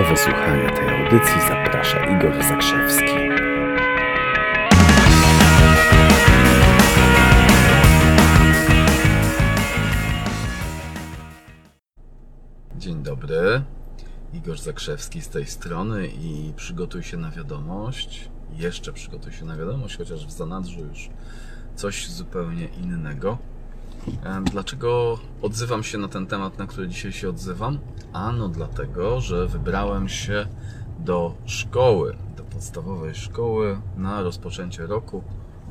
[0.00, 3.04] Do wysłuchania tej audycji zaprasza Igor Zakrzewski.
[12.76, 13.62] Dzień dobry.
[14.32, 18.28] Igor Zakrzewski z tej strony i przygotuj się na wiadomość.
[18.52, 21.10] Jeszcze przygotuj się na wiadomość, chociaż w zanadrzu już
[21.74, 23.38] coś zupełnie innego.
[24.24, 27.78] E, Dlaczego odzywam się na ten temat, na który dzisiaj się odzywam?
[28.12, 30.46] Ano dlatego, że wybrałem się
[30.98, 35.22] do szkoły, do podstawowej szkoły na rozpoczęcie roku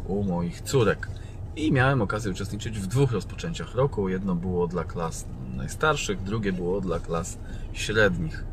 [0.08, 1.10] u moich córek.
[1.56, 4.10] I miałem okazję uczestniczyć w dwóch rozpoczęciach roku.
[4.10, 7.38] Jedno było dla klas najstarszych, drugie było dla klas
[7.74, 8.44] średnich.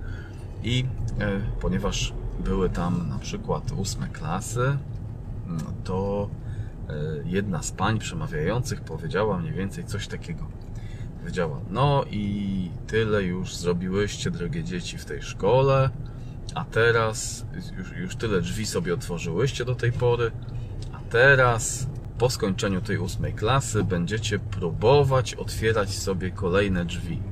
[0.62, 0.84] I
[1.20, 2.12] e, ponieważ
[2.44, 4.78] były tam na przykład ósme klasy,
[5.46, 6.28] no to
[7.24, 10.46] jedna z pań przemawiających powiedziała mniej więcej coś takiego.
[11.20, 15.90] Powiedziała, no i tyle już zrobiłyście, drogie dzieci, w tej szkole,
[16.54, 17.46] a teraz
[17.78, 20.30] już, już tyle drzwi sobie otworzyłyście do tej pory,
[20.92, 21.86] a teraz
[22.18, 27.22] po skończeniu tej ósmej klasy będziecie próbować otwierać sobie kolejne drzwi.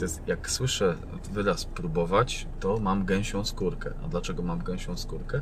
[0.00, 0.96] Jest, jak słyszę
[1.32, 3.92] wyraz próbować, to mam gęsią skórkę.
[4.04, 5.40] A dlaczego mam gęsią skórkę?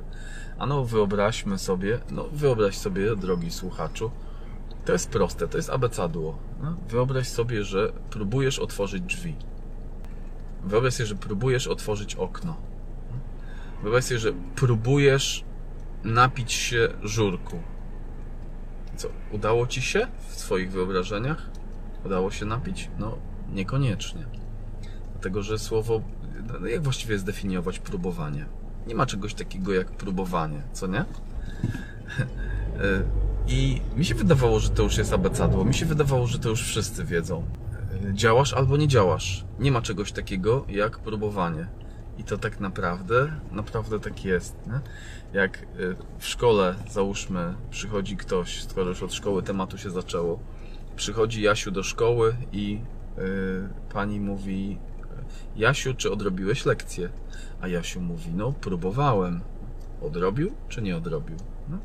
[0.59, 4.11] Ano wyobraźmy sobie, no wyobraź sobie, drogi słuchaczu,
[4.85, 6.39] to jest proste, to jest abecadło.
[6.63, 9.37] No, wyobraź sobie, że próbujesz otworzyć drzwi.
[10.65, 12.57] Wyobraź sobie, że próbujesz otworzyć okno.
[13.83, 15.45] Wyobraź sobie, że próbujesz
[16.05, 17.59] napić się żurku.
[18.97, 21.51] Co, udało ci się w swoich wyobrażeniach?
[22.05, 22.91] Udało się napić?
[22.99, 23.19] No,
[23.53, 24.42] niekoniecznie.
[25.23, 26.01] Dlatego, że słowo.
[26.61, 28.47] No jak właściwie zdefiniować próbowanie?
[28.87, 31.05] Nie ma czegoś takiego jak próbowanie, co nie?
[33.49, 35.65] I mi się wydawało, że to już jest abecadło.
[35.65, 37.45] Mi się wydawało, że to już wszyscy wiedzą.
[38.13, 39.45] Działasz albo nie działasz.
[39.59, 41.67] Nie ma czegoś takiego jak próbowanie.
[42.19, 44.57] I to tak naprawdę, naprawdę tak jest.
[44.67, 44.81] Nie?
[45.41, 50.39] Jak y, w szkole, załóżmy, przychodzi ktoś, skoro już od szkoły tematu się zaczęło,
[50.97, 52.81] przychodzi Jasiu do szkoły i
[53.19, 54.79] y, pani mówi:
[55.57, 57.09] Jasiu, czy odrobiłeś lekcję?
[57.61, 59.41] A Jasiu mówi: No, próbowałem.
[60.03, 61.37] Odrobił czy nie odrobił?
[61.69, 61.79] No.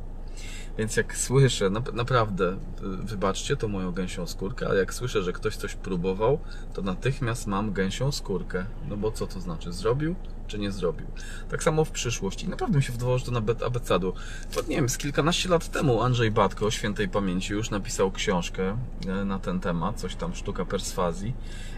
[0.77, 5.33] Więc jak słyszę, na, naprawdę, y, wybaczcie to moją gęsią skórkę, ale jak słyszę, że
[5.33, 6.39] ktoś coś próbował,
[6.73, 8.65] to natychmiast mam gęsią skórkę.
[8.89, 9.73] No bo co to znaczy?
[9.73, 10.15] Zrobił
[10.47, 11.07] czy nie zrobił?
[11.49, 12.49] Tak samo w przyszłości.
[12.49, 14.13] Naprawdę mi się wydawało, że to na abecadu.
[14.51, 18.77] To nie wiem, z kilkanaście lat temu Andrzej Batko, świętej pamięci, już napisał książkę
[19.07, 21.33] e, na ten temat, coś tam, sztuka perswazji.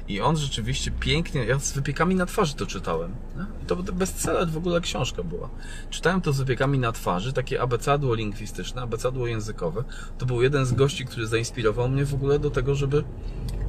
[0.07, 3.15] I on rzeczywiście pięknie, ja z wypiekami na twarzy to czytałem.
[3.63, 5.49] I to bestseller w ogóle książka była.
[5.89, 9.83] Czytałem to z wypiekami na twarzy, takie abecadło lingwistyczne, abecadło językowe.
[10.17, 13.03] To był jeden z gości, który zainspirował mnie w ogóle do tego, żeby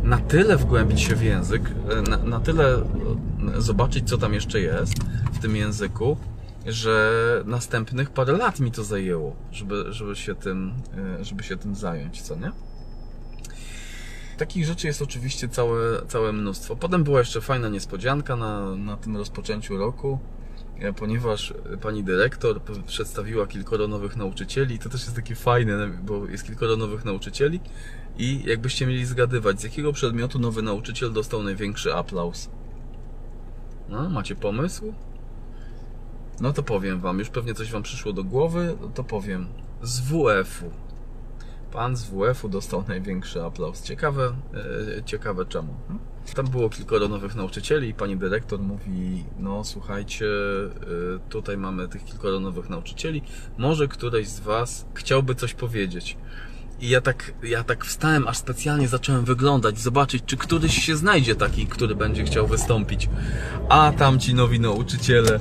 [0.02, 1.62] na tyle wgłębić się w język,
[2.08, 2.82] na, na tyle
[3.58, 4.94] zobaczyć, co tam jeszcze jest
[5.32, 6.16] w tym języku,
[6.66, 10.72] że następnych parę lat mi to zajęło, żeby, żeby, się, tym,
[11.20, 12.52] żeby się tym zająć, co nie?
[14.38, 16.76] Takich rzeczy jest oczywiście całe, całe mnóstwo.
[16.76, 20.18] Potem była jeszcze fajna niespodzianka na, na tym rozpoczęciu roku,
[20.96, 24.78] ponieważ pani dyrektor przedstawiła kilkoro nowych nauczycieli.
[24.78, 27.60] To też jest takie fajne, bo jest kilkoro nowych nauczycieli
[28.18, 32.50] i jakbyście mieli zgadywać, z jakiego przedmiotu nowy nauczyciel dostał największy aplauz?
[33.88, 34.94] No, macie pomysł?
[36.40, 39.46] No to powiem wam, już pewnie coś wam przyszło do głowy, to powiem.
[39.82, 40.70] Z WF-u.
[41.72, 43.82] Pan z WF-u dostał największy aplauz.
[43.82, 44.32] Ciekawe,
[44.98, 45.74] e, ciekawe czemu.
[46.34, 52.04] Tam było kilkoro nowych nauczycieli i pani dyrektor mówi, no słuchajcie, e, tutaj mamy tych
[52.04, 53.22] kilkoro nowych nauczycieli,
[53.58, 56.16] może któryś z was chciałby coś powiedzieć.
[56.80, 61.34] I ja tak, ja tak wstałem, aż specjalnie zacząłem wyglądać, zobaczyć, czy któryś się znajdzie
[61.34, 63.08] taki, który będzie chciał wystąpić.
[63.68, 65.40] A tam ci nowi nauczyciele,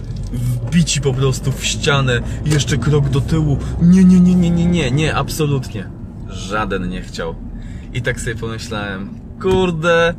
[0.66, 3.58] wbici po prostu w ścianę, jeszcze krok do tyłu.
[3.82, 5.90] Nie, nie, nie, nie, nie, nie, nie, absolutnie.
[6.28, 7.36] Żaden nie chciał.
[7.94, 9.10] I tak sobie pomyślałem,
[9.42, 10.14] kurde,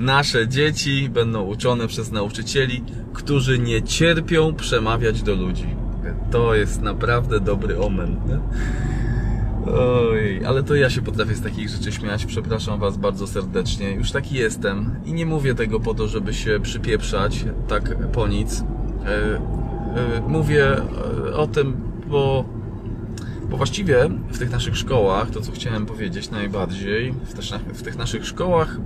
[0.00, 5.66] nasze dzieci będą uczone przez nauczycieli, którzy nie cierpią przemawiać do ludzi.
[6.30, 8.16] To jest naprawdę dobry omen.
[8.28, 8.38] Nie?
[9.72, 12.26] Oj, ale to ja się potrafię z takich rzeczy śmiać.
[12.26, 13.92] Przepraszam Was bardzo serdecznie.
[13.92, 14.94] Już taki jestem.
[15.04, 18.64] I nie mówię tego po to, żeby się przypieprzać tak po nic.
[20.28, 20.76] Mówię
[21.34, 21.76] o tym,
[22.06, 22.44] bo,
[23.50, 27.34] bo właściwie w tych naszych szkołach, to co chciałem powiedzieć najbardziej, w,
[27.78, 28.76] w tych naszych szkołach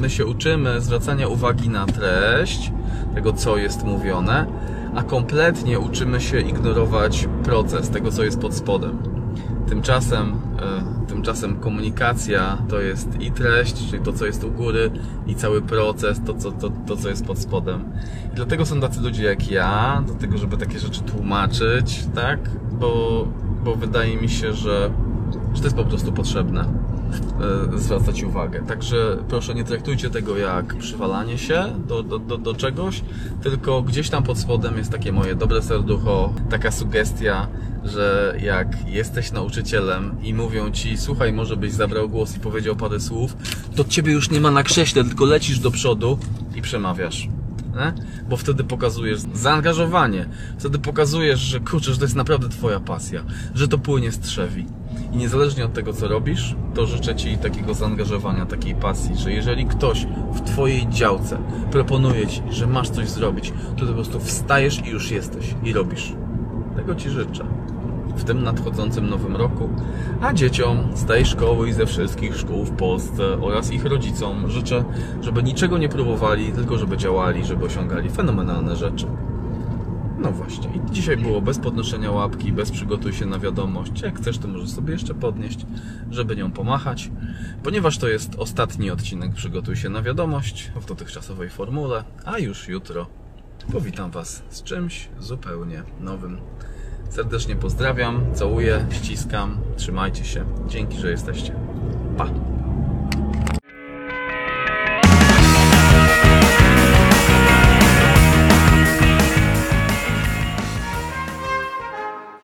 [0.00, 2.72] my się uczymy zwracania uwagi na treść
[3.14, 4.46] tego, co jest mówione,
[4.94, 8.98] a kompletnie uczymy się ignorować proces tego, co jest pod spodem.
[9.68, 14.90] Tymczasem, e, tymczasem komunikacja to jest i treść, czyli to, co jest u góry,
[15.26, 17.84] i cały proces, to, co, to, to, co jest pod spodem.
[18.32, 22.38] I dlatego są tacy ludzie jak ja, do tego, żeby takie rzeczy tłumaczyć, tak?
[22.72, 23.24] Bo,
[23.64, 24.90] bo wydaje mi się, że,
[25.54, 26.60] że to jest po prostu potrzebne
[27.74, 28.62] e, zwracać uwagę.
[28.68, 33.02] Także proszę nie traktujcie tego jak przywalanie się do, do, do, do czegoś,
[33.42, 37.48] tylko gdzieś tam pod spodem jest takie moje dobre serducho, taka sugestia,
[37.84, 43.00] że jak jesteś nauczycielem i mówią ci, słuchaj, może byś zabrał głos i powiedział parę
[43.00, 43.36] słów,
[43.76, 46.18] to ciebie już nie ma na krześle, tylko lecisz do przodu
[46.54, 47.28] i przemawiasz.
[47.72, 47.92] Nie?
[48.28, 50.28] Bo wtedy pokazujesz zaangażowanie,
[50.58, 53.24] wtedy pokazujesz, że kurczę, że to jest naprawdę twoja pasja,
[53.54, 54.66] że to płynie z trzewi.
[55.12, 59.66] I niezależnie od tego, co robisz, to życzę ci takiego zaangażowania, takiej pasji, że jeżeli
[59.66, 61.38] ktoś w twojej działce
[61.70, 66.12] proponuje ci, że masz coś zrobić, to po prostu wstajesz i już jesteś i robisz.
[66.76, 67.44] Tego ci życzę
[68.16, 69.68] w tym nadchodzącym nowym roku,
[70.20, 74.84] a dzieciom z tej szkoły i ze wszystkich szkół w Polsce oraz ich rodzicom życzę,
[75.20, 79.06] żeby niczego nie próbowali, tylko żeby działali, żeby osiągali fenomenalne rzeczy.
[80.22, 84.00] No właśnie, i dzisiaj było bez podnoszenia łapki, bez przygotuj się na wiadomość.
[84.00, 85.66] Jak chcesz, to możesz sobie jeszcze podnieść,
[86.10, 87.10] żeby nią pomachać,
[87.62, 93.06] ponieważ to jest ostatni odcinek Przygotuj się na wiadomość w dotychczasowej formule, a już jutro
[93.72, 96.38] powitam Was z czymś zupełnie nowym.
[97.12, 100.44] Serdecznie pozdrawiam, całuję, ściskam, trzymajcie się.
[100.68, 101.54] Dzięki, że jesteście.
[102.18, 102.28] Pa!